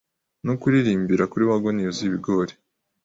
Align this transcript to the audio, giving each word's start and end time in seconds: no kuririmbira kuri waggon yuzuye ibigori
no 0.45 0.53
kuririmbira 0.61 1.23
kuri 1.31 1.43
waggon 1.49 1.77
yuzuye 1.83 2.07
ibigori 2.09 2.53